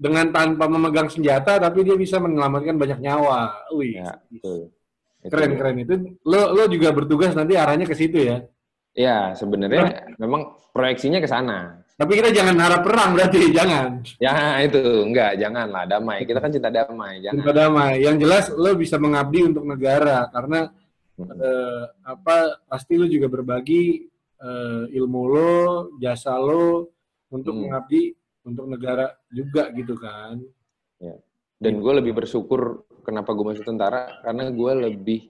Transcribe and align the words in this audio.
dengan 0.00 0.32
tanpa 0.32 0.64
memegang 0.64 1.12
senjata 1.12 1.60
tapi 1.60 1.84
dia 1.84 1.92
bisa 1.92 2.16
menyelamatkan 2.16 2.80
banyak 2.80 3.04
nyawa. 3.04 3.52
Wih. 3.76 4.00
Ya, 4.00 4.16
betul. 4.32 4.72
Keren 5.20 5.52
keren 5.60 5.76
itu. 5.76 5.94
Lo 6.24 6.56
lo 6.56 6.64
juga 6.64 6.88
bertugas 6.96 7.36
nanti 7.36 7.52
arahnya 7.52 7.84
ke 7.84 7.92
situ 7.92 8.16
ya. 8.24 8.40
Iya, 8.96 9.36
sebenarnya 9.36 10.16
memang 10.16 10.56
proyeksinya 10.72 11.20
ke 11.20 11.28
sana. 11.28 11.84
Tapi 12.00 12.16
kita 12.16 12.32
jangan 12.32 12.56
harap 12.56 12.80
perang 12.80 13.12
berarti, 13.12 13.52
jangan. 13.60 14.00
Ya 14.16 14.64
itu, 14.64 14.80
enggak, 14.80 15.36
janganlah 15.36 15.84
damai. 15.84 16.24
Kita 16.24 16.40
kan 16.40 16.48
cinta 16.48 16.72
damai, 16.72 17.20
jangan. 17.20 17.36
Cinta 17.36 17.52
damai. 17.52 17.92
Yang 18.00 18.16
jelas 18.24 18.44
lo 18.56 18.72
bisa 18.72 18.96
mengabdi 18.96 19.44
untuk 19.44 19.68
negara 19.68 20.26
karena 20.32 20.72
Hmm. 21.20 21.36
eh, 21.36 21.84
apa 22.00 22.64
pasti 22.64 22.96
lo 22.96 23.04
juga 23.04 23.28
berbagi 23.28 24.08
eh, 24.40 24.84
ilmu 24.96 25.22
lo, 25.28 25.60
jasa 26.00 26.32
lo 26.40 26.88
untuk 27.28 27.52
Hmm. 27.52 27.68
mengabdi 27.68 28.16
untuk 28.44 28.66
negara 28.68 29.12
juga 29.32 29.68
gitu 29.74 29.94
kan. 29.96 30.40
Dan 31.60 31.76
gue 31.84 31.92
lebih 32.00 32.16
bersyukur 32.16 32.88
kenapa 33.04 33.36
gue 33.36 33.52
masuk 33.52 33.68
tentara, 33.68 34.20
karena 34.24 34.48
gue 34.48 34.72
lebih 34.90 35.28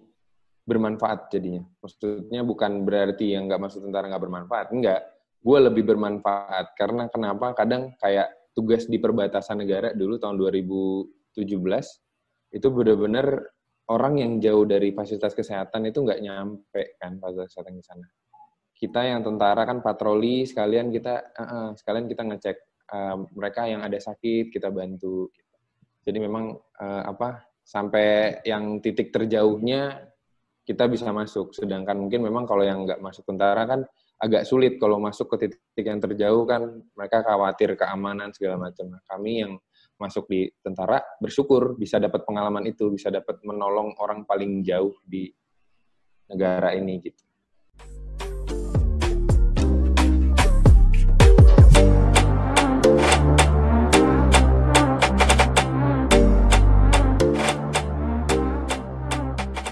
bermanfaat 0.62 1.34
jadinya. 1.34 1.66
Maksudnya 1.82 2.46
bukan 2.46 2.86
berarti 2.86 3.34
yang 3.34 3.50
nggak 3.50 3.58
masuk 3.58 3.82
tentara 3.82 4.06
nggak 4.06 4.22
bermanfaat, 4.22 4.66
enggak. 4.70 5.02
Gue 5.42 5.58
lebih 5.58 5.82
bermanfaat 5.90 6.78
karena 6.78 7.10
kenapa? 7.10 7.50
Kadang 7.58 7.98
kayak 7.98 8.30
tugas 8.54 8.86
di 8.86 9.02
perbatasan 9.02 9.58
negara 9.58 9.90
dulu 9.90 10.22
tahun 10.22 10.38
2017 10.38 11.34
itu 12.54 12.66
benar-benar 12.70 13.26
orang 13.90 14.22
yang 14.22 14.32
jauh 14.38 14.62
dari 14.62 14.94
fasilitas 14.94 15.34
kesehatan 15.34 15.90
itu 15.90 16.02
nggak 16.02 16.22
nyampe 16.22 16.94
kan 17.02 17.18
fasilitas 17.18 17.50
kesehatan 17.50 17.74
di 17.74 17.82
sana. 17.82 18.06
Kita 18.70 19.02
yang 19.02 19.26
tentara 19.26 19.66
kan 19.66 19.82
patroli 19.82 20.46
sekalian 20.46 20.94
kita 20.94 21.34
eh, 21.34 21.42
eh, 21.42 21.68
sekalian 21.74 22.06
kita 22.06 22.22
ngecek 22.22 22.56
eh, 22.90 23.16
mereka 23.34 23.66
yang 23.70 23.80
ada 23.86 23.96
sakit 23.96 24.50
kita 24.50 24.68
bantu. 24.74 25.30
Jadi 26.02 26.18
memang 26.18 26.56
eh, 26.58 27.02
apa 27.06 27.46
sampai 27.62 28.40
yang 28.42 28.82
titik 28.82 29.14
terjauhnya 29.14 30.10
kita 30.66 30.86
bisa 30.90 31.10
masuk. 31.14 31.54
Sedangkan 31.54 31.98
mungkin 31.98 32.26
memang 32.26 32.44
kalau 32.46 32.62
yang 32.66 32.86
nggak 32.86 33.02
masuk 33.02 33.26
tentara 33.26 33.66
kan 33.66 33.80
agak 34.20 34.44
sulit 34.44 34.76
kalau 34.76 35.00
masuk 35.00 35.32
ke 35.34 35.48
titik 35.48 35.86
yang 35.88 35.96
terjauh 35.96 36.44
kan 36.44 36.84
mereka 36.92 37.24
khawatir 37.24 37.72
keamanan 37.78 38.30
segala 38.36 38.68
macam. 38.68 38.92
Nah, 38.92 39.00
kami 39.08 39.46
yang 39.46 39.56
masuk 39.96 40.28
di 40.28 40.48
tentara 40.60 41.00
bersyukur 41.20 41.76
bisa 41.76 41.96
dapat 41.96 42.24
pengalaman 42.28 42.68
itu, 42.68 42.92
bisa 42.92 43.08
dapat 43.08 43.40
menolong 43.44 43.96
orang 44.00 44.28
paling 44.28 44.60
jauh 44.60 44.92
di 45.04 45.28
negara 46.28 46.76
ini 46.76 47.00
gitu. 47.00 47.29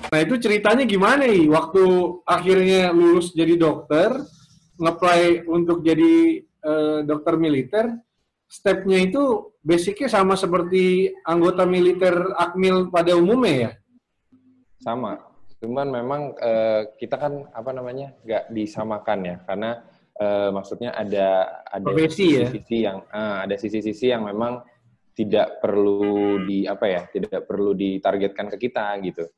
Nah 0.09 0.19
itu 0.25 0.41
ceritanya 0.41 0.89
gimana 0.89 1.29
nih? 1.29 1.45
Waktu 1.53 1.83
akhirnya 2.25 2.97
lulus 2.97 3.37
jadi 3.37 3.61
dokter, 3.61 4.17
ngeplay 4.81 5.45
untuk 5.45 5.85
jadi 5.85 6.41
eh, 6.45 6.99
dokter 7.05 7.37
militer, 7.37 7.93
stepnya 8.49 9.05
itu 9.05 9.53
basicnya 9.61 10.09
sama 10.09 10.33
seperti 10.33 11.13
anggota 11.29 11.69
militer 11.69 12.33
akmil 12.41 12.89
pada 12.89 13.13
umumnya 13.13 13.55
ya? 13.55 13.73
Sama. 14.81 15.21
Cuman 15.61 15.93
memang 15.93 16.23
eh, 16.41 16.89
kita 16.97 17.21
kan 17.21 17.45
apa 17.53 17.71
namanya 17.77 18.17
nggak 18.25 18.49
disamakan 18.57 19.19
ya, 19.29 19.37
karena 19.45 19.71
eh, 20.17 20.49
maksudnya 20.49 20.97
ada 20.97 21.29
ada 21.69 21.85
ya? 21.85 22.09
sisi-sisi 22.09 22.77
yang 22.81 23.05
ah, 23.13 23.45
ada 23.45 23.61
sisi-sisi 23.61 24.09
yang 24.09 24.25
memang 24.25 24.65
tidak 25.13 25.61
perlu 25.61 26.47
di 26.49 26.65
apa 26.65 26.87
ya, 26.89 27.03
tidak 27.13 27.45
perlu 27.45 27.77
ditargetkan 27.77 28.49
ke 28.55 28.57
kita 28.57 28.97
gitu. 29.05 29.29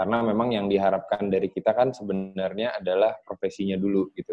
Karena 0.00 0.24
memang 0.24 0.48
yang 0.48 0.64
diharapkan 0.64 1.28
dari 1.28 1.52
kita 1.52 1.76
kan 1.76 1.92
sebenarnya 1.92 2.80
adalah 2.80 3.20
profesinya 3.20 3.76
dulu 3.76 4.08
gitu. 4.16 4.32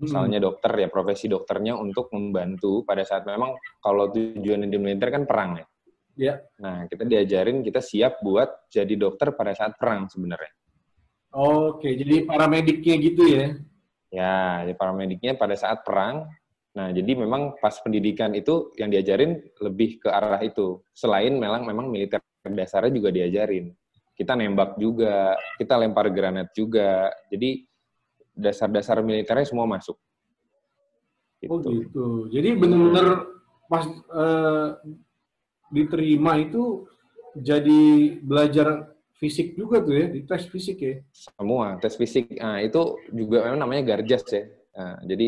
Misalnya 0.00 0.40
dokter 0.40 0.72
ya 0.80 0.88
profesi 0.88 1.28
dokternya 1.28 1.76
untuk 1.76 2.08
membantu 2.16 2.88
pada 2.88 3.04
saat 3.04 3.28
memang 3.28 3.52
kalau 3.84 4.08
tujuan 4.08 4.64
di 4.64 4.80
militer 4.80 5.12
kan 5.12 5.28
perang 5.28 5.60
ya. 5.60 5.66
Ya. 6.16 6.34
Nah, 6.56 6.88
kita 6.88 7.04
diajarin 7.04 7.60
kita 7.60 7.84
siap 7.84 8.24
buat 8.24 8.72
jadi 8.72 8.96
dokter 8.96 9.36
pada 9.36 9.52
saat 9.52 9.76
perang 9.76 10.08
sebenarnya. 10.08 10.56
Oke, 11.36 12.00
jadi 12.00 12.24
paramediknya 12.24 12.94
gitu 13.04 13.22
ya? 13.28 13.46
Ya, 14.08 14.64
jadi 14.64 14.72
paramediknya 14.72 15.36
pada 15.36 15.52
saat 15.52 15.84
perang. 15.84 16.32
Nah, 16.80 16.96
jadi 16.96 17.12
memang 17.12 17.60
pas 17.60 17.76
pendidikan 17.76 18.32
itu 18.32 18.72
yang 18.80 18.88
diajarin 18.88 19.36
lebih 19.60 20.00
ke 20.00 20.08
arah 20.08 20.40
itu. 20.40 20.80
Selain 20.96 21.36
memang 21.36 21.60
memang 21.60 21.92
militer 21.92 22.24
dasarnya 22.40 22.88
juga 22.88 23.12
diajarin. 23.12 23.68
Kita 24.14 24.38
nembak 24.38 24.78
juga, 24.78 25.34
kita 25.58 25.74
lempar 25.74 26.06
granat 26.14 26.54
juga. 26.54 27.10
Jadi 27.30 27.66
dasar-dasar 28.34 29.02
militernya 29.02 29.46
semua 29.46 29.66
masuk. 29.66 29.98
Oh 31.44 31.60
gitu. 31.60 32.30
Jadi 32.32 32.56
benar-benar 32.56 33.28
pas 33.68 33.84
eh, 33.90 34.68
diterima 35.68 36.40
itu 36.40 36.88
jadi 37.34 37.82
belajar 38.22 38.94
fisik 39.18 39.58
juga 39.58 39.82
tuh 39.82 39.94
ya, 39.94 40.06
di 40.10 40.20
tes 40.22 40.46
fisik 40.46 40.78
ya? 40.78 40.94
Semua 41.10 41.76
tes 41.82 41.94
fisik. 41.98 42.38
Nah, 42.38 42.62
itu 42.62 42.98
juga 43.10 43.44
memang 43.50 43.66
namanya 43.66 43.82
garjas 43.94 44.24
ya. 44.30 44.44
Nah, 44.74 44.98
jadi 45.06 45.26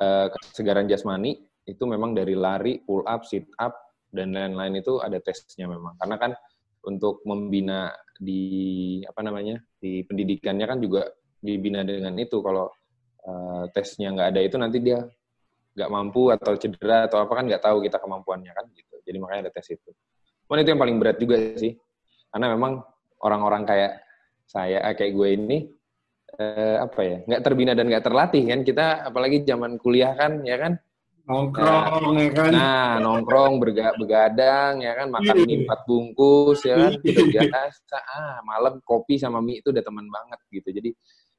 eh, 0.00 0.26
kesegaran 0.30 0.86
jasmani 0.90 1.38
itu 1.64 1.84
memang 1.88 2.12
dari 2.12 2.36
lari, 2.36 2.82
pull 2.84 3.06
up, 3.08 3.24
sit 3.24 3.48
up 3.56 3.72
dan 4.12 4.36
lain-lain 4.36 4.84
itu 4.84 5.00
ada 5.00 5.18
tesnya 5.18 5.66
memang. 5.66 5.96
Karena 5.96 6.16
kan 6.20 6.32
untuk 6.84 7.24
membina 7.24 7.88
di 8.18 8.42
apa 9.04 9.20
namanya 9.22 9.58
di 9.78 10.06
pendidikannya 10.06 10.66
kan 10.66 10.78
juga 10.78 11.10
dibina 11.38 11.82
dengan 11.82 12.14
itu. 12.16 12.40
Kalau 12.40 12.70
eh, 13.24 13.64
tesnya 13.74 14.14
nggak 14.14 14.28
ada 14.34 14.40
itu 14.40 14.56
nanti 14.58 14.78
dia 14.80 15.02
nggak 15.74 15.90
mampu 15.90 16.30
atau 16.30 16.54
cedera 16.54 17.10
atau 17.10 17.18
apa 17.26 17.32
kan 17.34 17.44
nggak 17.50 17.62
tahu 17.62 17.82
kita 17.82 17.98
kemampuannya 17.98 18.52
kan 18.54 18.66
gitu. 18.74 18.94
Jadi 19.02 19.16
makanya 19.18 19.50
ada 19.50 19.52
tes 19.52 19.68
itu. 19.74 19.90
Cuman 20.46 20.62
itu 20.62 20.70
yang 20.70 20.80
paling 20.80 20.96
berat 21.02 21.18
juga 21.18 21.36
sih. 21.58 21.74
Karena 22.30 22.50
memang 22.54 22.82
orang-orang 23.22 23.62
kayak 23.66 23.92
saya 24.44 24.84
eh, 24.84 24.94
kayak 24.94 25.12
gue 25.16 25.28
ini 25.34 25.58
eh, 26.38 26.76
apa 26.78 27.00
ya 27.00 27.16
nggak 27.24 27.42
terbina 27.42 27.72
dan 27.72 27.86
nggak 27.88 28.04
terlatih 28.04 28.44
kan 28.44 28.60
kita 28.62 28.86
apalagi 29.08 29.42
zaman 29.46 29.80
kuliah 29.80 30.12
kan 30.14 30.44
ya 30.44 30.56
kan 30.60 30.76
Nongkrong 31.24 32.20
ya 32.20 32.28
kan? 32.36 32.50
nah 32.52 33.00
nongkrong 33.00 33.56
berga, 33.56 33.96
begadang 33.96 34.84
ya 34.84 34.92
kan 34.92 35.08
makan 35.08 35.36
Iya. 35.40 35.46
mie 35.48 35.58
empat 35.64 35.80
bungkus 35.88 36.60
ya 36.68 36.76
kan 36.76 36.92
Iya. 37.00 37.10
udah 37.16 37.26
biasa 37.32 37.96
ah 37.96 38.36
malam 38.44 38.74
kopi 38.84 39.16
sama 39.16 39.40
mie 39.40 39.64
itu 39.64 39.72
udah 39.72 39.80
teman 39.80 40.04
banget 40.12 40.36
gitu 40.52 40.68
jadi 40.68 40.90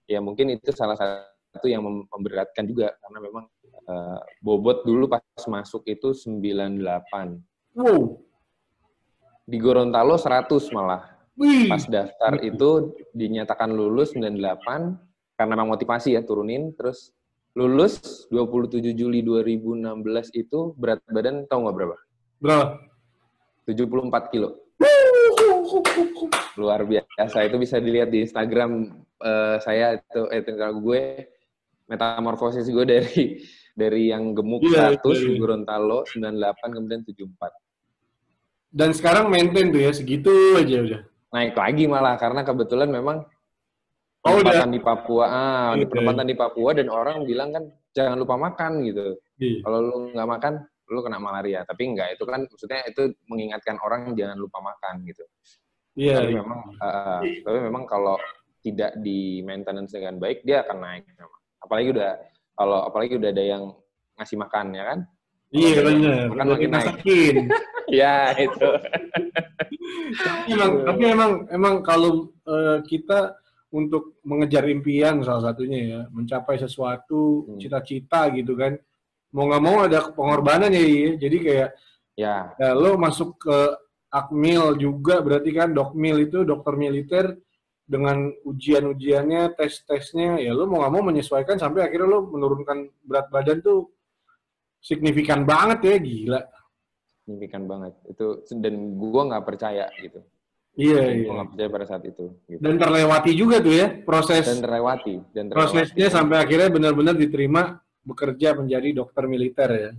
ya 0.09 0.19
mungkin 0.25 0.57
itu 0.57 0.73
salah 0.73 0.97
satu 0.97 1.69
yang 1.69 1.85
mem- 1.85 2.09
memberatkan 2.09 2.65
juga 2.65 2.97
karena 2.97 3.19
memang 3.21 3.45
eh, 3.85 4.19
bobot 4.41 4.81
dulu 4.81 5.05
pas 5.05 5.21
masuk 5.45 5.85
itu 5.85 6.17
98 6.17 7.37
Wow. 7.77 8.17
di 9.45 9.57
Gorontalo 9.61 10.17
100 10.17 10.49
malah 10.73 11.13
Wih. 11.37 11.69
pas 11.69 11.85
daftar 11.85 12.41
itu 12.41 12.89
dinyatakan 13.13 13.69
lulus 13.69 14.17
98 14.17 14.97
karena 15.37 15.51
memang 15.53 15.69
motivasi 15.69 16.17
ya 16.17 16.25
turunin 16.25 16.73
terus 16.73 17.13
lulus 17.55 18.27
27 18.29 18.91
Juli 18.91 19.23
2016 19.23 19.79
itu 20.35 20.75
berat 20.75 20.99
badan 21.07 21.47
tahu 21.47 21.65
nggak 21.65 21.75
berapa? 21.75 21.97
Berapa? 22.43 22.65
74 23.63 24.31
kilo. 24.35 24.59
Luar 26.59 26.83
biasa 26.83 27.47
itu 27.47 27.55
bisa 27.55 27.79
dilihat 27.79 28.11
di 28.11 28.27
Instagram 28.27 28.91
eh, 29.23 29.57
saya 29.63 29.95
itu 29.95 30.27
eh 30.29 30.43
Instagram 30.43 30.83
gue 30.83 31.01
metamorfosis 31.87 32.67
gue 32.67 32.85
dari 32.85 33.39
dari 33.75 34.11
yang 34.11 34.35
gemuk 34.35 34.63
Iya, 34.67 34.99
100 34.99 35.03
iya, 35.03 35.15
di 35.15 35.31
iya. 35.35 35.39
Gorontalo 35.39 35.99
98 36.11 36.75
kemudian 36.75 37.01
74. 37.07 37.55
Dan 38.75 38.91
sekarang 38.91 39.31
maintain 39.31 39.71
tuh 39.71 39.79
ya, 39.79 39.91
segitu 39.95 40.31
aja 40.59 40.83
udah. 40.83 41.01
Naik 41.31 41.55
lagi 41.55 41.83
malah 41.87 42.19
karena 42.19 42.43
kebetulan 42.43 42.91
memang 42.91 43.23
Oh, 44.25 44.33
udah. 44.33 44.41
penempatan 44.41 44.69
di 44.73 44.81
Papua, 44.81 45.25
ah, 45.29 45.69
di 45.71 45.85
Gitu. 45.85 45.89
penempatan 45.93 46.25
di 46.25 46.35
Papua 46.35 46.69
dan 46.73 46.87
orang 46.89 47.17
bilang 47.23 47.49
kan 47.53 47.63
jangan 47.93 48.17
lupa 48.17 48.35
makan 48.35 48.71
gitu. 48.81 49.13
Iya. 49.37 49.61
Kalau 49.61 49.79
lu 49.85 49.95
nggak 50.17 50.29
makan, 50.29 50.53
lu 50.89 50.99
kena 51.05 51.19
malaria. 51.21 51.61
Tapi 51.61 51.81
enggak, 51.93 52.17
itu 52.17 52.23
kan 52.25 52.41
maksudnya 52.41 52.81
itu 52.89 53.13
mengingatkan 53.29 53.77
orang 53.79 54.17
jangan 54.17 54.37
lupa 54.41 54.57
makan 54.59 55.05
gitu. 55.05 55.21
Iya. 55.95 56.25
tapi 56.25 56.33
memang, 56.35 56.59
eh, 56.75 57.19
tapi 57.45 57.57
memang 57.63 57.83
kalau 57.87 58.17
tidak 58.59 58.97
di 58.99 59.45
maintenance 59.45 59.93
dengan 59.93 60.17
baik 60.17 60.41
dia 60.41 60.65
akan 60.65 60.77
naik. 60.81 61.05
memang. 61.13 61.41
Apalagi 61.61 61.87
udah 61.93 62.11
kalau 62.57 62.79
apalagi 62.81 63.13
udah 63.15 63.29
ada 63.29 63.43
yang 63.45 63.63
ngasih 64.17 64.37
makan 64.41 64.65
ya 64.73 64.83
kan? 64.89 64.99
Iya 65.53 65.79
benar. 65.85 66.19
makan 66.33 66.45
Udah 66.49 66.53
makin 66.57 66.69
naik. 66.73 66.85
dimasakin. 66.97 67.35
ya 68.01 68.15
itu. 68.35 68.69
tapi 70.17 70.49
emang, 70.51 70.71
tapi 70.83 71.03
emang 71.13 71.31
emang 71.53 71.75
kalau 71.85 72.11
eh, 72.43 72.77
kita 72.89 73.37
untuk 73.75 74.23
mengejar 74.23 74.63
impian 74.71 75.19
salah 75.19 75.51
satunya 75.51 75.79
ya, 75.83 75.99
mencapai 76.15 76.55
sesuatu 76.55 77.43
Hmm. 77.43 77.59
cita-cita 77.59 78.31
gitu 78.31 78.55
kan, 78.55 78.79
mau 79.35 79.51
nggak 79.51 79.63
mau 79.67 79.77
ada 79.83 79.99
pengorbanan 80.15 80.71
ya, 80.71 80.79
Iya. 80.79 81.11
jadi 81.19 81.37
kayak 81.43 81.69
Ya. 82.15 82.55
Ya, 82.55 82.71
lo 82.71 82.95
masuk 82.95 83.35
ke 83.43 83.57
Akmil 84.07 84.79
juga 84.79 85.19
berarti 85.19 85.51
kan 85.51 85.75
Dokmil 85.75 86.31
itu 86.31 86.47
dokter 86.47 86.71
militer 86.79 87.35
dengan 87.83 88.31
ujian-ujiannya, 88.47 89.51
tes-tesnya, 89.59 90.39
ya 90.39 90.55
lo 90.55 90.63
mau 90.63 90.79
nggak 90.79 90.93
mau 90.95 91.03
menyesuaikan 91.11 91.59
sampai 91.59 91.83
akhirnya 91.83 92.07
lo 92.07 92.19
menurunkan 92.31 92.87
berat 93.03 93.27
badan 93.27 93.59
tuh 93.59 93.91
signifikan 94.79 95.43
banget 95.43 95.79
ya, 95.83 95.95
gila. 95.99 96.41
Signifikan 97.27 97.67
banget. 97.67 97.93
Itu 98.07 98.47
dan 98.63 98.95
gua 98.95 99.21
nggak 99.27 99.45
percaya 99.45 99.85
gitu. 99.99 100.23
Iya, 100.75 101.03
iya. 101.23 101.31
Nggak 101.31 101.47
percaya 101.55 101.69
pada 101.71 101.85
saat 101.87 102.03
itu. 102.03 102.25
Gitu. 102.51 102.59
Dan 102.59 102.75
terlewati 102.75 103.31
juga 103.31 103.63
tuh 103.63 103.73
ya 103.73 103.87
proses 104.03 104.43
Dan 104.43 104.59
terlewati. 104.59 105.15
Dan 105.31 105.43
terlewati. 105.47 105.55
prosesnya 105.55 106.07
sampai 106.11 106.37
akhirnya 106.43 106.69
benar-benar 106.69 107.15
diterima 107.15 107.79
bekerja 108.03 108.59
menjadi 108.59 108.91
dokter 108.91 109.23
militer 109.25 109.69
ya. 109.71 109.91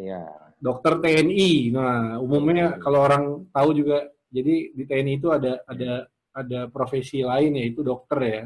Iya. 0.00 0.22
Dokter 0.56 0.96
TNI. 1.04 1.52
Nah, 1.76 2.18
umumnya 2.24 2.80
kalau 2.80 3.04
orang 3.04 3.44
tahu 3.52 3.76
juga 3.76 4.08
jadi 4.32 4.72
di 4.72 4.82
TNI 4.88 5.12
itu 5.20 5.28
ada 5.28 5.60
ada 5.68 6.08
ada 6.34 6.60
profesi 6.72 7.20
lain 7.20 7.60
yaitu 7.60 7.84
dokter 7.84 8.18
ya. 8.24 8.42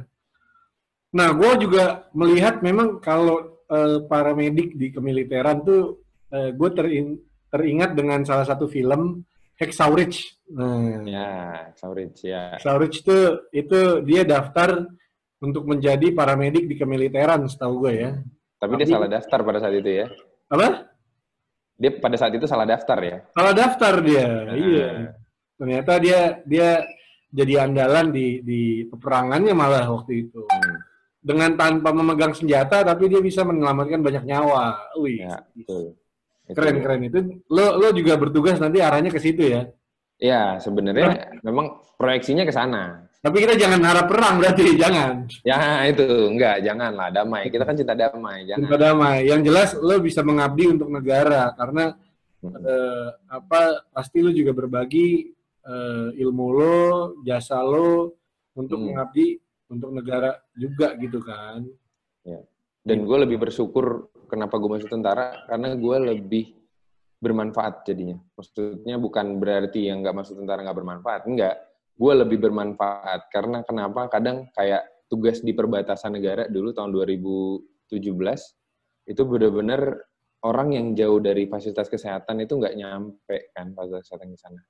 Nah, 1.14 1.32
gue 1.32 1.50
juga 1.62 2.10
melihat 2.12 2.60
memang 2.60 2.98
kalau 3.00 3.64
eh, 3.70 4.02
para 4.10 4.34
medik 4.34 4.74
di 4.74 4.90
kemiliteran 4.90 5.62
tuh 5.62 6.04
gue 6.28 6.70
teringat 7.48 7.96
dengan 7.96 8.20
salah 8.20 8.44
satu 8.44 8.68
film 8.68 9.24
Hacksaw 9.58 9.90
Ridge. 9.90 10.38
Nah, 10.54 11.02
Ya, 11.04 11.28
Saurich 11.74 12.22
ya. 12.22 12.54
Hacksaw 12.56 12.78
Ridge 12.78 13.02
itu 13.02 13.16
itu 13.50 13.80
dia 14.06 14.22
daftar 14.22 14.86
untuk 15.38 15.66
menjadi 15.66 16.14
paramedik 16.14 16.66
di 16.66 16.74
kemiliteran 16.74 17.44
setahu 17.46 17.84
gue 17.86 17.94
ya. 17.98 18.10
Tapi 18.58 18.72
dia 18.74 18.86
Tapi- 18.86 18.94
salah 18.94 19.08
daftar 19.10 19.38
pada 19.42 19.58
saat 19.58 19.74
itu 19.74 19.90
ya. 19.90 20.06
Apa? 20.48 20.88
Dia 21.78 21.90
pada 21.94 22.16
saat 22.18 22.34
itu 22.34 22.46
salah 22.46 22.66
daftar 22.66 22.98
ya. 23.02 23.16
Salah 23.30 23.54
daftar 23.54 23.94
dia. 24.02 24.26
Nah. 24.46 24.54
Iya. 24.54 24.90
Ternyata 25.58 25.92
dia 25.98 26.20
dia 26.46 26.68
jadi 27.28 27.66
andalan 27.66 28.10
di 28.10 28.40
di 28.42 28.60
peperangannya 28.86 29.54
malah 29.54 29.84
waktu 29.90 30.26
itu. 30.26 30.42
Hmm, 30.42 30.78
Dengan 31.18 31.50
tanpa 31.58 31.90
memegang 31.90 32.30
senjata 32.32 32.82
tapi 32.82 33.10
dia 33.10 33.18
bisa 33.18 33.42
menyelamatkan 33.42 34.00
banyak 34.00 34.22
nyawa. 34.22 34.78
Wih. 35.02 35.18
ya, 35.22 35.38
betul. 35.54 35.98
Itu- 36.48 36.56
Keren 36.56 36.76
keren 36.80 37.00
itu. 37.04 37.18
Lo 37.52 37.76
lo 37.76 37.88
juga 37.92 38.16
bertugas 38.16 38.56
nanti 38.56 38.80
arahnya 38.80 39.12
ke 39.12 39.20
situ 39.20 39.44
ya. 39.44 39.68
Ya, 40.18 40.58
sebenarnya 40.58 41.38
memang 41.46 41.78
proyeksinya 41.94 42.42
ke 42.42 42.50
sana. 42.50 43.06
Tapi 43.18 43.42
kita 43.42 43.54
jangan 43.58 43.82
harap 43.82 44.06
perang 44.10 44.38
berarti, 44.38 44.74
jangan. 44.82 45.26
Ya, 45.46 45.84
itu 45.86 46.06
enggak, 46.30 46.62
janganlah 46.62 47.10
damai. 47.10 47.50
Kita 47.50 47.62
kan 47.62 47.74
cinta 47.74 47.94
damai, 47.94 48.46
Cinta 48.46 48.66
jangan. 48.74 48.78
damai. 48.78 49.18
Yang 49.26 49.40
jelas 49.46 49.68
lo 49.76 49.98
bisa 49.98 50.22
mengabdi 50.22 50.64
untuk 50.70 50.88
negara 50.88 51.52
karena 51.54 51.94
Hmm. 52.38 52.54
eh, 52.54 53.08
apa 53.26 53.82
pasti 53.90 54.22
lo 54.22 54.30
juga 54.30 54.54
berbagi 54.54 55.34
eh, 55.68 56.08
ilmu 56.22 56.46
lo, 56.54 56.78
jasa 57.20 57.58
lo 57.60 58.14
untuk 58.54 58.78
Hmm. 58.78 58.94
mengabdi 58.94 59.36
untuk 59.68 59.90
negara 59.92 60.32
juga 60.54 60.94
gitu 60.96 61.18
kan. 61.20 61.66
Dan 62.80 63.04
gue 63.04 63.18
lebih 63.20 63.36
bersyukur 63.36 64.08
kenapa 64.28 64.60
gue 64.60 64.70
masuk 64.78 64.92
tentara, 64.92 65.48
karena 65.48 65.74
gue 65.74 65.96
lebih 66.14 66.58
bermanfaat 67.18 67.82
jadinya. 67.82 68.16
Maksudnya 68.38 68.96
bukan 68.96 69.42
berarti 69.42 69.90
yang 69.90 70.06
nggak 70.06 70.16
masuk 70.22 70.38
tentara 70.38 70.62
nggak 70.62 70.78
bermanfaat, 70.78 71.22
enggak. 71.26 71.56
Gue 71.98 72.12
lebih 72.14 72.38
bermanfaat 72.38 73.26
karena 73.34 73.66
kenapa? 73.66 74.06
Kadang 74.06 74.46
kayak 74.54 74.86
tugas 75.10 75.42
di 75.42 75.50
perbatasan 75.50 76.14
negara 76.14 76.46
dulu 76.46 76.70
tahun 76.70 76.94
2017 76.94 77.90
itu 79.08 79.22
benar-benar 79.24 79.96
orang 80.46 80.68
yang 80.76 80.86
jauh 80.94 81.18
dari 81.18 81.50
fasilitas 81.50 81.90
kesehatan 81.90 82.44
itu 82.44 82.54
nggak 82.54 82.76
nyampe 82.78 83.50
kan 83.50 83.74
fasilitas 83.74 84.06
kesehatan 84.06 84.30
di 84.30 84.38
sana. 84.38 84.60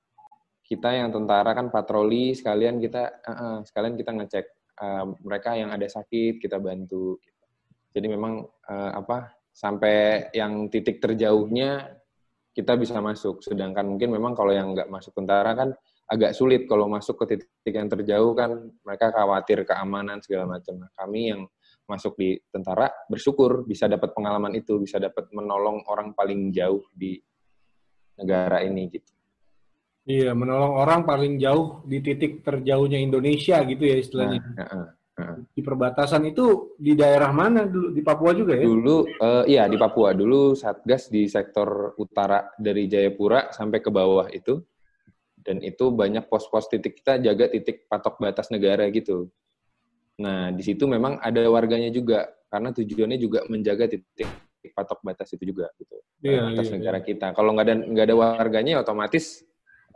Kita 0.65 0.89
yang 0.93 1.13
tentara 1.13 1.53
kan 1.53 1.69
patroli 1.69 2.33
sekalian 2.33 2.81
kita 2.81 3.03
eh, 3.21 3.33
eh, 3.33 3.59
sekalian 3.69 3.95
kita 4.01 4.11
ngecek 4.17 4.47
eh, 4.81 5.05
mereka 5.21 5.51
yang 5.53 5.69
ada 5.69 5.85
sakit 5.85 6.41
kita 6.41 6.57
bantu. 6.57 7.21
Jadi 7.93 8.07
memang 8.09 8.41
eh, 8.47 8.93
apa 8.97 9.38
sampai 9.59 10.31
yang 10.31 10.71
titik 10.71 11.03
terjauhnya 11.03 11.99
kita 12.55 12.79
bisa 12.79 13.03
masuk. 13.03 13.43
Sedangkan 13.43 13.91
mungkin 13.91 14.15
memang 14.15 14.39
kalau 14.39 14.55
yang 14.55 14.71
nggak 14.71 14.87
masuk 14.87 15.19
tentara 15.19 15.51
kan 15.59 15.75
agak 16.07 16.31
sulit 16.31 16.71
kalau 16.71 16.87
masuk 16.87 17.19
ke 17.27 17.37
titik 17.37 17.75
yang 17.75 17.91
terjauh 17.91 18.33
kan 18.39 18.55
mereka 18.87 19.11
khawatir 19.11 19.67
keamanan 19.67 20.23
segala 20.23 20.57
macam. 20.57 20.79
Nah, 20.79 20.91
kami 20.95 21.35
yang 21.35 21.43
masuk 21.91 22.15
di 22.15 22.39
tentara 22.55 22.87
bersyukur 23.11 23.67
bisa 23.67 23.91
dapat 23.91 24.15
pengalaman 24.15 24.55
itu, 24.55 24.79
bisa 24.79 25.03
dapat 25.03 25.27
menolong 25.35 25.83
orang 25.91 26.15
paling 26.15 26.55
jauh 26.55 26.87
di 26.95 27.19
negara 28.15 28.63
ini 28.63 28.87
gitu. 28.95 29.11
Iya, 30.09 30.33
menolong 30.33 30.73
orang 30.81 31.05
paling 31.05 31.37
jauh 31.37 31.85
di 31.85 32.01
titik 32.01 32.41
terjauhnya 32.41 32.97
Indonesia 32.97 33.61
gitu 33.61 33.85
ya 33.85 33.93
Nah, 33.93 34.01
istilahnya. 34.01 34.41
heeh. 34.41 34.98
Di 35.51 35.61
perbatasan 35.67 36.23
itu 36.31 36.79
di 36.79 36.95
daerah 36.95 37.35
mana 37.35 37.67
dulu? 37.67 37.91
Di 37.91 38.03
Papua 38.07 38.31
juga 38.31 38.55
ya? 38.55 38.63
Dulu, 38.63 38.97
eh, 39.19 39.45
iya 39.51 39.65
di 39.67 39.75
Papua. 39.75 40.15
Dulu 40.15 40.55
Satgas 40.55 41.11
di 41.11 41.27
sektor 41.27 41.99
utara 41.99 42.55
dari 42.55 42.87
Jayapura 42.87 43.51
sampai 43.51 43.83
ke 43.83 43.91
bawah 43.91 44.31
itu. 44.31 44.63
Dan 45.39 45.59
itu 45.65 45.91
banyak 45.91 46.31
pos-pos 46.31 46.71
titik 46.71 47.03
kita 47.03 47.19
jaga 47.19 47.51
titik 47.51 47.91
patok 47.91 48.21
batas 48.23 48.51
negara 48.55 48.87
gitu. 48.95 49.27
Nah, 50.23 50.51
di 50.55 50.63
situ 50.63 50.87
memang 50.87 51.19
ada 51.19 51.43
warganya 51.51 51.91
juga. 51.91 52.31
Karena 52.49 52.73
tujuannya 52.73 53.19
juga 53.19 53.45
menjaga 53.51 53.91
titik 53.91 54.29
patok 54.73 55.03
batas 55.03 55.29
itu 55.35 55.51
juga 55.51 55.69
gitu. 55.79 55.99
Iya, 56.23 56.51
batas 56.55 56.67
iya, 56.71 56.75
negara 56.79 56.99
kita. 57.03 57.27
Kalau 57.35 57.51
nggak 57.55 57.67
ada 57.67 57.75
nggak 57.75 58.07
ada 58.07 58.17
warganya, 58.17 58.73
ya 58.79 58.81
otomatis 58.83 59.43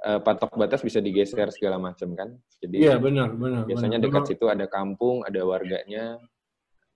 eh, 0.02 0.20
patok 0.20 0.58
batas 0.58 0.82
bisa 0.82 0.98
digeser 0.98 1.48
segala 1.54 1.78
macam 1.78 2.14
kan. 2.18 2.34
Jadi 2.58 2.82
Iya, 2.82 2.98
benar, 2.98 3.34
benar. 3.38 3.62
biasanya 3.66 3.98
benar. 4.02 4.06
dekat 4.10 4.22
situ 4.34 4.46
ada 4.50 4.66
kampung, 4.66 5.22
ada 5.22 5.40
warganya. 5.46 6.18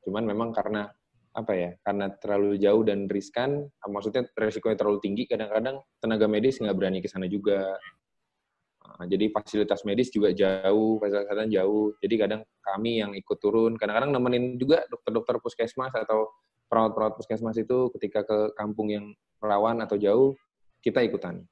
Cuman 0.02 0.26
memang 0.26 0.50
karena 0.50 0.90
apa 1.36 1.52
ya? 1.52 1.70
Karena 1.84 2.10
terlalu 2.16 2.58
jauh 2.58 2.82
dan 2.82 3.06
riskan, 3.06 3.68
maksudnya 3.86 4.26
resikonya 4.34 4.78
terlalu 4.78 4.98
tinggi. 5.02 5.28
Kadang-kadang 5.28 5.82
tenaga 6.00 6.26
medis 6.26 6.58
nggak 6.58 6.76
berani 6.76 6.98
ke 7.04 7.08
sana 7.10 7.28
juga. 7.28 7.76
Nah, 8.96 9.04
jadi 9.04 9.28
fasilitas 9.28 9.84
medis 9.84 10.08
juga 10.08 10.32
jauh, 10.32 10.96
fasilitas 11.02 11.26
kesehatan 11.28 11.50
jauh. 11.52 11.92
Jadi 12.00 12.14
kadang 12.16 12.40
kami 12.64 13.02
yang 13.02 13.12
ikut 13.12 13.38
turun, 13.42 13.76
kadang-kadang 13.76 14.14
nemenin 14.14 14.56
juga 14.56 14.86
dokter-dokter 14.88 15.36
puskesmas 15.42 15.92
atau 15.92 16.30
perawat-perawat 16.70 17.14
puskesmas 17.20 17.58
itu 17.60 17.90
ketika 17.98 18.24
ke 18.24 18.38
kampung 18.56 18.88
yang 18.90 19.06
rawan 19.42 19.84
atau 19.84 20.00
jauh, 20.00 20.32
kita 20.80 21.04
ikutan. 21.04 21.44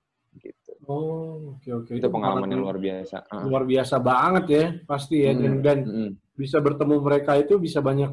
Oh, 0.87 1.57
oke 1.57 1.69
oke. 1.71 1.91
Itu 1.95 2.09
pengalaman 2.09 2.49
yang 2.49 2.63
luar 2.63 2.77
biasa. 2.77 3.17
Ah. 3.27 3.43
luar 3.45 3.65
biasa 3.65 3.97
banget 3.99 4.45
ya, 4.49 4.65
pasti 4.85 5.25
ya. 5.25 5.33
Dan, 5.33 5.53
Hmm, 5.59 5.63
dan 5.63 5.79
hmm. 5.85 6.11
bisa 6.35 6.59
bertemu 6.59 6.95
mereka 6.99 7.33
itu 7.39 7.57
bisa 7.57 7.79
banyak 7.79 8.11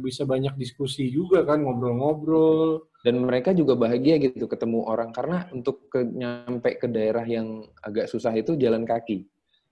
bisa 0.00 0.22
banyak 0.24 0.56
diskusi 0.56 1.08
juga 1.08 1.44
kan, 1.44 1.62
ngobrol-ngobrol. 1.62 2.88
dan 3.06 3.14
mereka 3.22 3.54
juga 3.54 3.78
bahagia 3.78 4.18
gitu 4.18 4.50
ketemu 4.50 4.82
orang 4.82 5.14
karena 5.14 5.46
untuk 5.54 5.86
ke, 5.86 6.02
nyampe 6.02 6.82
ke 6.82 6.90
daerah 6.90 7.22
yang 7.22 7.62
agak 7.78 8.10
susah 8.10 8.34
itu 8.34 8.58
jalan 8.58 8.82
kaki 8.82 9.22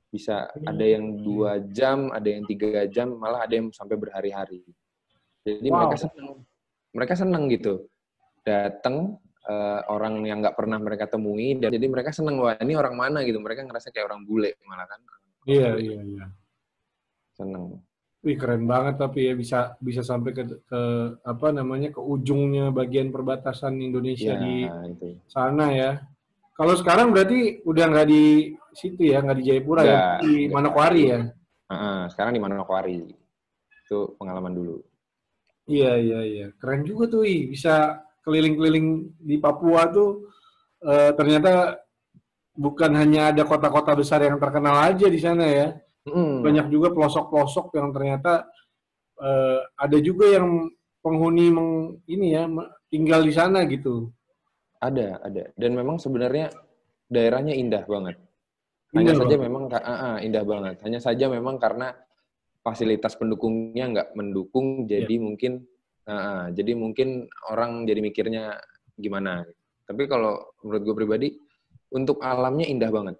bisa 0.06 0.46
Hmm. 0.54 0.70
ada 0.70 0.84
yang 0.86 1.04
dua 1.20 1.58
jam 1.66 2.14
ada 2.14 2.22
yang 2.30 2.46
tiga 2.46 2.86
jam 2.86 3.18
malah 3.18 3.42
ada 3.42 3.58
yang 3.58 3.74
sampai 3.74 3.98
berhari-hari 3.98 4.62
jadi 5.42 5.58
Wow. 5.66 5.74
mereka 5.90 5.96
senang 6.06 6.28
mereka 6.94 7.14
senang 7.18 7.42
gitu 7.50 7.74
datang 8.40 9.18
eh, 9.46 9.80
orang 9.90 10.22
yang 10.26 10.42
nggak 10.42 10.58
pernah 10.58 10.78
mereka 10.82 11.06
temui 11.06 11.54
dan 11.58 11.70
jadi 11.70 11.86
mereka 11.86 12.10
senang 12.10 12.38
wah 12.42 12.58
ini 12.58 12.74
orang 12.74 12.94
mana 12.98 13.22
gitu 13.22 13.38
mereka 13.38 13.62
ngerasa 13.62 13.94
kayak 13.94 14.10
orang 14.10 14.26
bule 14.26 14.54
malah 14.66 14.86
kan 14.90 15.00
Iya, 15.46 15.78
iya, 15.78 16.00
iya. 16.02 16.26
seneng 17.38 17.78
Wih, 18.26 18.34
keren 18.34 18.66
banget 18.66 18.98
tapi 18.98 19.30
ya 19.30 19.38
bisa 19.38 19.78
bisa 19.78 20.02
sampai 20.02 20.34
ke, 20.34 20.42
ke 20.66 20.80
apa 21.22 21.54
namanya 21.54 21.94
ke 21.94 22.02
ujungnya 22.02 22.74
bagian 22.74 23.14
perbatasan 23.14 23.78
Indonesia 23.78 24.34
ya 24.34 24.42
di 24.42 24.66
itu 24.66 25.14
sana 25.30 25.70
ya. 25.70 26.02
Kalau 26.58 26.74
sekarang 26.74 27.14
berarti 27.14 27.62
udah 27.62 27.84
nggak 27.86 28.08
di 28.10 28.50
situ 28.74 29.14
ya, 29.14 29.22
nggak 29.22 29.38
di 29.38 29.44
Jayapura 29.46 29.82
ya, 29.84 29.86
Nggak, 29.86 30.18
di. 30.26 30.32
Manokwari 30.50 31.02
ya. 31.06 31.20
Heeh, 31.70 31.98
sekarang 32.10 32.32
di 32.34 32.40
Manokwari 32.42 32.98
itu 33.86 33.98
pengalaman 34.18 34.58
dulu 34.58 34.82
Iya, 35.70 35.98
iya, 35.98 36.20
iya. 36.26 36.46
Keren 36.58 36.82
juga 36.82 37.06
tuh, 37.06 37.22
Ih. 37.26 37.46
bisa 37.46 38.05
keliling-keliling 38.26 39.14
di 39.22 39.38
Papua 39.38 39.86
tuh 39.88 40.26
eh, 40.82 41.14
ternyata 41.14 41.78
bukan 42.58 42.90
hanya 42.98 43.30
ada 43.30 43.46
kota-kota 43.46 43.94
besar 43.94 44.26
yang 44.26 44.42
terkenal 44.42 44.74
aja 44.82 45.06
di 45.06 45.20
sana 45.22 45.46
ya. 45.46 45.68
Mm. 46.10 46.42
Banyak 46.42 46.66
juga 46.74 46.90
pelosok-pelosok 46.90 47.70
yang 47.78 47.94
ternyata 47.94 48.50
eh, 49.22 49.60
ada 49.78 49.98
juga 50.02 50.26
yang 50.34 50.66
penghuni 51.00 51.54
meng, 51.54 52.02
ini 52.10 52.34
ya 52.34 52.50
tinggal 52.90 53.22
di 53.22 53.30
sana 53.30 53.62
gitu. 53.70 54.10
Ada, 54.82 55.22
ada. 55.22 55.54
Dan 55.54 55.78
memang 55.78 56.02
sebenarnya 56.02 56.50
daerahnya 57.06 57.54
indah 57.54 57.86
banget. 57.86 58.18
Hanya 58.94 59.14
Indah 59.14 59.22
saja 59.22 59.34
banget. 59.38 59.46
memang 59.46 59.62
ah, 59.70 59.86
ah, 59.86 60.16
indah 60.18 60.44
banget. 60.46 60.76
Hanya 60.82 60.98
saja 60.98 61.24
memang 61.30 61.62
karena 61.62 61.94
fasilitas 62.66 63.14
pendukungnya 63.14 63.86
nggak 63.94 64.08
mendukung, 64.18 64.90
jadi 64.90 65.06
Iya. 65.06 65.22
mungkin 65.22 65.52
ah, 66.06 66.46
jadi 66.54 66.72
mungkin 66.78 67.26
orang 67.50 67.84
jadi 67.86 68.00
mikirnya 68.02 68.44
gimana. 68.96 69.44
Tapi 69.86 70.08
kalau 70.10 70.42
menurut 70.66 70.82
gue 70.82 70.96
pribadi, 70.96 71.28
untuk 71.94 72.18
alamnya 72.22 72.66
indah 72.66 72.90
banget. 72.90 73.16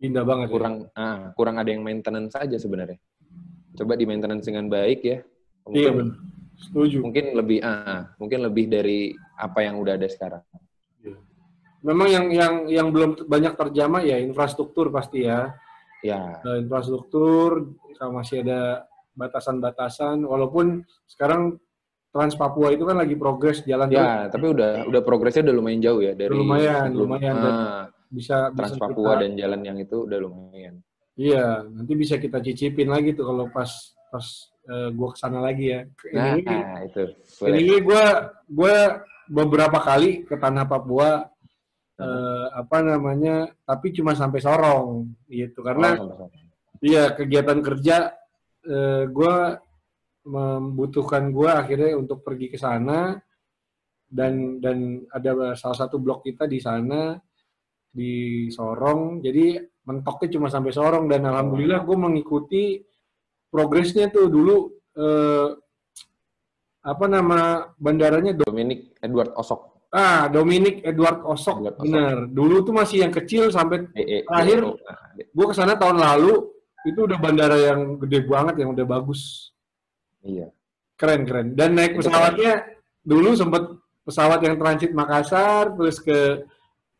Indah 0.00 0.24
banget. 0.24 0.48
ya. 0.48 0.52
Kurang 0.56 0.74
ah, 0.96 1.20
kurang 1.36 1.56
ada 1.60 1.70
yang 1.70 1.84
maintenance 1.84 2.34
saja 2.34 2.56
sebenarnya. 2.56 2.98
Coba 3.76 3.94
di 3.94 4.04
maintenance 4.08 4.48
dengan 4.48 4.66
baik 4.66 5.00
ya. 5.04 5.18
Iya 5.20 5.22
Mungkin, 5.66 5.92
benar. 5.94 6.16
Setuju. 6.60 6.98
mungkin 7.00 7.24
lebih 7.36 7.58
ah, 7.64 8.12
mungkin 8.20 8.38
lebih 8.44 8.64
dari 8.68 9.14
apa 9.38 9.64
yang 9.64 9.78
udah 9.80 9.94
ada 9.96 10.08
sekarang. 10.10 10.42
Memang 11.80 12.08
yang 12.12 12.26
yang 12.28 12.54
yang 12.68 12.88
belum 12.92 13.24
banyak 13.24 13.56
terjamah 13.56 14.04
ya 14.04 14.20
infrastruktur 14.20 14.92
pasti 14.92 15.24
ya. 15.24 15.56
Ya, 16.00 16.40
Nah, 16.44 16.56
infrastruktur 16.56 17.76
masih 18.00 18.40
ada 18.40 18.88
batasan-batasan 19.12 20.24
walaupun 20.24 20.80
sekarang 21.04 21.60
Trans 22.10 22.34
Papua 22.34 22.74
itu 22.74 22.82
kan 22.82 22.98
lagi 22.98 23.14
progres 23.14 23.62
jalan 23.62 23.86
terus. 23.86 24.02
ya, 24.02 24.26
tapi 24.26 24.46
udah 24.50 24.70
udah 24.90 25.00
progresnya 25.00 25.46
udah 25.46 25.54
lumayan 25.54 25.80
jauh 25.80 26.02
ya 26.02 26.12
dari 26.12 26.34
Lumayan, 26.34 26.90
sebelum- 26.90 27.00
lumayan. 27.06 27.34
Ah, 27.38 27.82
bisa 28.10 28.50
Trans 28.50 28.74
bisa 28.74 28.82
Papua 28.82 29.10
kita- 29.14 29.20
dan 29.22 29.30
jalan 29.38 29.60
yang 29.62 29.78
itu 29.78 29.96
udah 30.04 30.18
lumayan. 30.18 30.74
Iya, 31.14 31.62
nanti 31.64 31.92
bisa 31.94 32.18
kita 32.18 32.42
cicipin 32.42 32.90
lagi 32.90 33.14
tuh 33.14 33.24
kalau 33.24 33.46
pas 33.48 33.70
pas 34.10 34.26
eh, 34.66 34.88
gua 34.90 35.08
ke 35.10 35.18
sana 35.18 35.38
lagi 35.38 35.70
ya. 35.70 35.80
Nah, 36.10 36.34
Ini 36.34 36.56
itu. 36.86 37.04
ini 37.46 37.74
gua 37.80 38.04
gua 38.44 38.76
beberapa 39.26 39.78
kali 39.78 40.26
ke 40.26 40.34
tanah 40.34 40.66
Papua 40.66 41.30
eh, 41.94 42.46
apa 42.50 42.80
namanya, 42.80 43.54
tapi 43.62 43.92
cuma 43.92 44.16
sampai 44.16 44.40
Sorong 44.40 45.06
gitu 45.26 45.60
karena 45.60 45.94
Oh. 45.94 46.26
Iya, 46.80 47.12
kegiatan 47.12 47.60
kerja 47.60 48.16
eh, 48.60 49.04
gue 49.06 49.34
membutuhkan 50.20 51.32
gue 51.32 51.48
akhirnya 51.48 51.96
untuk 51.96 52.20
pergi 52.20 52.52
ke 52.52 52.58
sana 52.58 53.16
dan 54.04 54.58
dan 54.58 55.06
ada 55.08 55.54
salah 55.54 55.78
satu 55.78 55.96
blok 55.96 56.26
kita 56.26 56.44
di 56.44 56.58
sana 56.58 57.16
di 57.90 58.46
Sorong. 58.48 59.18
Jadi 59.18 59.58
mentoknya 59.86 60.28
cuma 60.34 60.46
sampai 60.46 60.70
Sorong 60.70 61.06
dan 61.06 61.24
alhamdulillah 61.24 61.80
gue 61.82 61.96
mengikuti 61.96 62.62
progresnya 63.48 64.10
tuh 64.10 64.30
dulu 64.30 64.56
eh, 64.94 65.48
apa 66.80 67.04
nama 67.06 67.38
bandaranya 67.76 68.32
Do- 68.32 68.48
Dominic 68.48 68.96
Edward 69.00 69.36
Osok. 69.36 69.90
ah 69.90 70.30
Dominic 70.30 70.86
Edward 70.86 71.20
Osok 71.26 71.60
Edward 71.60 71.76
Osok. 71.76 71.84
benar 71.84 72.16
dulu 72.30 72.62
tuh 72.62 72.72
masih 72.72 73.02
yang 73.04 73.12
kecil 73.12 73.50
sampai 73.50 73.84
E, 73.92 74.00
e, 74.00 74.16
Terakhir- 74.22 74.64
E, 74.64 74.70
O. 74.70 74.78
Nah, 74.78 74.98
gue 75.18 75.46
ke 75.50 75.54
sana 75.54 75.74
tahun 75.74 75.98
lalu 75.98 76.46
itu 76.86 77.00
udah 77.04 77.18
bandara 77.20 77.58
yang 77.58 77.98
gede 78.00 78.24
banget 78.24 78.62
yang 78.62 78.70
udah 78.72 78.86
bagus 78.86 79.49
Iya. 80.20 80.48
keren 81.00 81.24
keren 81.24 81.56
dan 81.56 81.72
naik 81.72 81.96
pesawatnya 81.96 82.64
dulu 83.00 83.32
sempat 83.32 83.64
pesawat 84.04 84.40
yang 84.44 84.60
transit 84.60 84.92
Makassar 84.92 85.72
terus 85.72 85.96
ke 86.00 86.44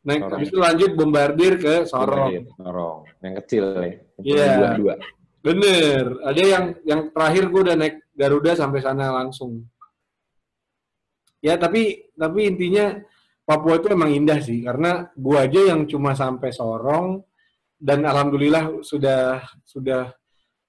naik 0.05 0.25
Sorong. 0.25 0.33
habis 0.37 0.49
itu 0.49 0.59
lanjut 0.59 0.91
bombardir 0.97 1.55
ke 1.61 1.75
Sorong 1.85 2.49
Sorong. 2.57 2.99
Yang 3.21 3.35
kecil 3.45 3.65
ya. 3.77 3.93
Iya. 4.25 4.49
Dua-dua. 4.57 4.95
bener 5.41 6.05
ada 6.25 6.43
yang 6.45 6.65
yang 6.85 7.01
terakhir 7.13 7.49
gue 7.49 7.61
udah 7.65 7.77
naik 7.77 7.97
Garuda 8.13 8.53
sampai 8.57 8.81
sana 8.85 9.09
langsung 9.13 9.65
ya 11.41 11.57
tapi 11.57 12.13
tapi 12.13 12.41
intinya 12.49 13.01
Papua 13.51 13.83
itu 13.83 13.91
emang 13.91 14.15
indah 14.15 14.39
sih 14.39 14.63
karena 14.63 15.11
gua 15.19 15.43
aja 15.43 15.75
yang 15.75 15.83
cuma 15.91 16.15
sampai 16.15 16.55
Sorong 16.55 17.19
dan 17.83 18.07
alhamdulillah 18.07 18.79
sudah 18.87 19.43
sudah 19.67 20.15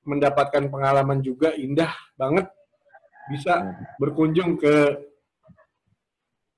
mendapatkan 0.03 0.67
pengalaman 0.67 1.21
juga 1.21 1.53
indah 1.53 1.93
banget 2.17 2.49
bisa 3.29 3.77
berkunjung 4.01 4.57
ke 4.57 4.97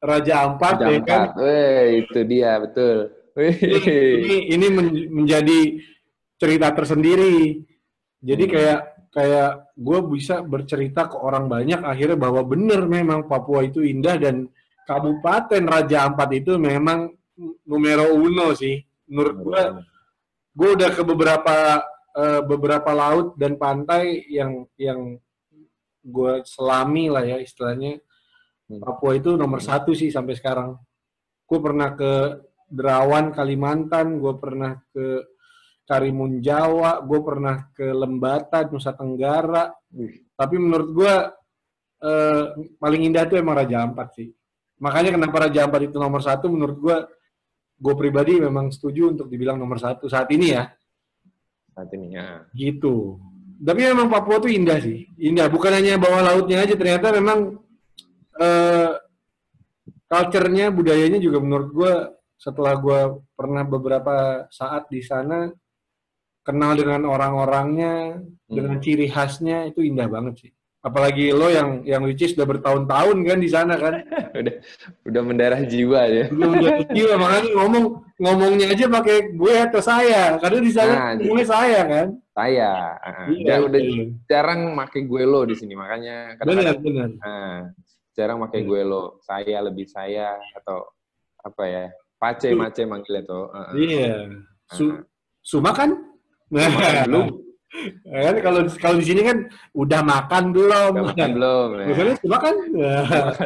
Raja 0.03 0.47
Ampat 0.47 0.83
Jam 0.83 0.89
ya 0.91 0.99
kan. 1.03 1.21
Weh, 1.39 2.03
itu 2.03 2.19
dia 2.27 2.59
betul. 2.59 3.07
Ini 3.39 4.51
ini 4.51 4.67
men- 4.67 5.07
menjadi 5.09 5.79
cerita 6.35 6.75
tersendiri. 6.75 7.63
Jadi 8.19 8.43
Hmm. 8.47 8.53
kayak 8.53 8.79
kayak 9.13 9.49
gue 9.77 9.99
bisa 10.11 10.41
bercerita 10.41 11.05
ke 11.07 11.15
orang 11.15 11.45
banyak 11.47 11.85
akhirnya 11.85 12.17
bahwa 12.17 12.41
benar 12.43 12.83
memang 12.89 13.29
Papua 13.29 13.63
itu 13.63 13.79
indah 13.85 14.17
dan 14.17 14.49
Kabupaten 14.83 15.63
Raja 15.63 16.03
Ampat 16.09 16.29
itu 16.35 16.59
memang 16.59 17.07
numero 17.63 18.11
uno 18.11 18.51
sih. 18.51 18.83
Menurut 19.07 19.35
gue, 19.39 19.61
gue 20.51 20.69
udah 20.75 20.89
ke 20.91 21.01
beberapa 21.05 21.79
eh, 22.13 22.41
beberapa 22.45 22.93
laut 22.93 23.33
dan 23.35 23.57
pantai 23.57 24.25
yang 24.29 24.65
yang 24.77 25.17
gue 26.03 26.33
selami 26.43 27.07
lah 27.09 27.23
ya 27.23 27.37
istilahnya. 27.39 27.97
Hmm. 28.67 28.79
Papua 28.83 29.15
itu 29.15 29.33
nomor 29.39 29.63
satu 29.63 29.95
sih 29.95 30.11
sampai 30.11 30.35
sekarang. 30.35 30.75
Gue 31.47 31.59
pernah 31.59 31.95
ke 31.95 32.39
Derawan, 32.73 33.29
Kalimantan, 33.29 34.17
gue 34.17 34.33
pernah 34.41 34.73
ke 34.89 35.21
Karimun 35.83 36.39
Jawa, 36.39 37.03
gue 37.03 37.19
pernah 37.21 37.69
ke 37.75 37.91
Lembata, 37.91 38.65
Nusa 38.65 38.95
Tenggara. 38.95 39.69
Wih. 39.93 40.31
Tapi 40.33 40.55
menurut 40.57 40.89
gue 40.89 41.13
eh, 42.03 42.43
paling 42.79 43.01
indah 43.03 43.23
itu 43.27 43.35
emang 43.39 43.59
Raja 43.59 43.83
Ampat 43.85 44.07
sih. 44.17 44.27
Makanya 44.81 45.15
kenapa 45.15 45.47
Raja 45.47 45.69
Ampat 45.69 45.81
itu 45.87 45.97
nomor 46.01 46.19
satu 46.19 46.51
menurut 46.51 46.77
gue, 46.79 46.97
gue 47.79 47.93
pribadi 47.95 48.39
memang 48.41 48.71
setuju 48.71 49.15
untuk 49.15 49.27
dibilang 49.31 49.55
nomor 49.59 49.79
satu 49.79 50.07
saat 50.11 50.27
ini 50.33 50.55
ya, 50.55 50.67
Saat 51.73 51.89
ini 51.97 52.13
ya. 52.13 52.45
gitu. 52.53 53.17
Tapi 53.63 53.79
memang 53.89 54.11
Papua 54.11 54.43
tuh 54.43 54.51
indah 54.51 54.77
sih, 54.77 55.07
indah. 55.17 55.47
Bukan 55.47 55.71
hanya 55.71 55.95
bawah 55.95 56.21
lautnya 56.21 56.61
aja, 56.61 56.75
ternyata 56.75 57.15
memang 57.15 57.57
eh, 58.37 58.91
culture-nya, 60.09 60.69
budayanya 60.69 61.17
juga 61.23 61.39
menurut 61.39 61.69
gue 61.71 61.93
setelah 62.35 62.75
gue 62.75 63.23
pernah 63.39 63.63
beberapa 63.63 64.45
saat 64.51 64.91
di 64.91 64.99
sana 64.99 65.47
kenal 66.43 66.75
dengan 66.75 67.07
orang-orangnya, 67.07 68.19
dengan 68.43 68.83
ciri 68.83 69.07
khasnya 69.07 69.71
itu 69.71 69.79
indah 69.79 70.11
banget 70.11 70.33
sih. 70.43 70.51
Apalagi 70.83 71.31
lo 71.31 71.47
yang 71.47 71.79
yang 71.87 72.03
which 72.03 72.19
is 72.19 72.35
udah 72.35 72.43
bertahun-tahun 72.43 73.17
kan 73.23 73.37
di 73.39 73.47
sana 73.47 73.79
kan. 73.79 74.03
udah 74.39 74.55
udah 75.07 75.21
mendarah 75.23 75.63
jiwa 75.63 76.01
ya. 76.05 76.27
Belum 76.27 76.59
jatuh 76.59 76.87
jiwa 76.91 77.13
makanya 77.15 77.49
ngomong 77.55 77.85
ngomongnya 78.19 78.67
aja 78.67 78.85
pakai 78.91 79.31
gue 79.31 79.53
atau 79.63 79.79
saya. 79.79 80.35
Karena 80.43 80.59
di 80.59 80.71
sana 80.75 80.91
Nah, 80.91 81.11
ngomongnya 81.15 81.47
saya 81.47 81.79
kan. 81.87 82.07
Saya 82.35 82.71
ah, 82.99 83.25
Iya, 83.31 83.55
udah 83.63 83.79
iya. 83.79 84.03
jarang 84.27 84.75
pakai 84.75 85.07
gue 85.07 85.23
lo 85.23 85.47
di 85.47 85.55
sini 85.55 85.71
makanya 85.71 86.35
Benar, 86.35 86.75
kadang-kadang 86.75 86.79
benar. 86.83 87.09
ah, 87.23 87.59
jarang 88.11 88.37
pakai 88.43 88.59
Iya. 88.59 88.67
gue 88.67 88.81
lo. 88.83 89.03
Saya 89.23 89.57
lebih 89.63 89.87
saya 89.87 90.35
atau 90.51 90.83
apa 91.39 91.63
ya? 91.63 91.85
Pace 92.19 92.51
mace 92.51 92.83
manggilnya 92.83 93.23
tuh. 93.23 93.47
Iya. 93.71 94.35
Su 94.67 94.91
Ah. 94.91 94.99
Suma 95.39 95.71
kan? 95.71 95.95
Makan 96.51 97.07
belum? 97.07 97.27
kan 98.05 98.35
kalau 98.39 98.59
kalau 98.77 98.95
di 99.01 99.05
sini 99.05 99.21
kan 99.25 99.37
udah 99.73 100.01
makan 100.05 100.43
belum? 100.53 100.91
Udah 100.93 101.05
makan 101.09 101.29
belum? 101.33 101.67
ya? 101.73 101.85
Biasanya 101.89 102.15
Suma 102.21 102.37
kan? 102.37 102.55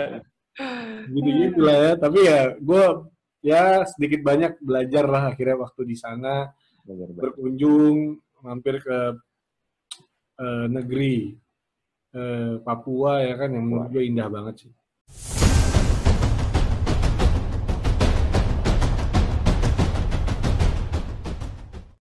gitu-gitu 1.13 1.59
lah 1.63 1.77
ya. 1.77 1.91
Tapi 1.95 2.19
ya 2.25 2.39
gue 2.59 2.83
ya 3.45 3.63
sedikit 3.87 4.21
banyak 4.25 4.59
belajar 4.59 5.05
lah 5.07 5.23
akhirnya 5.31 5.57
waktu 5.63 5.81
di 5.87 5.95
sana 5.95 6.51
Belajar 6.83 7.07
berkunjung 7.15 8.19
mampir 8.43 8.83
ke 8.83 8.99
eh, 10.39 10.65
negeri 10.67 11.35
eh, 12.15 12.53
Papua 12.63 13.23
ya 13.23 13.33
kan 13.39 13.49
yang 13.51 13.65
menurut 13.67 13.89
gue 13.91 14.03
indah 14.03 14.27
banget 14.27 14.67
sih. 14.67 14.71